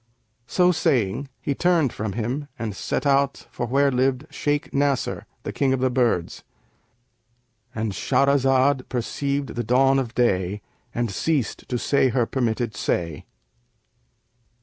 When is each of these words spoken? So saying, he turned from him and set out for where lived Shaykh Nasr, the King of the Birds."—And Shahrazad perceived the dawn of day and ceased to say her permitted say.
So 0.47 0.71
saying, 0.71 1.29
he 1.39 1.53
turned 1.53 1.93
from 1.93 2.13
him 2.13 2.47
and 2.57 2.75
set 2.75 3.05
out 3.05 3.45
for 3.51 3.67
where 3.67 3.91
lived 3.91 4.25
Shaykh 4.31 4.73
Nasr, 4.73 5.27
the 5.43 5.53
King 5.53 5.73
of 5.73 5.79
the 5.79 5.91
Birds."—And 5.91 7.91
Shahrazad 7.91 8.89
perceived 8.89 9.49
the 9.49 9.63
dawn 9.63 9.99
of 9.99 10.15
day 10.15 10.63
and 10.91 11.11
ceased 11.11 11.69
to 11.69 11.77
say 11.77 12.09
her 12.09 12.25
permitted 12.25 12.75
say. 12.75 13.25